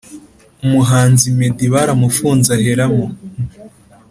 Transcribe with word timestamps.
Umuhanzi 0.65 1.25
meddy 1.37 1.65
baramufunze 1.73 2.49
aheramo 2.57 3.05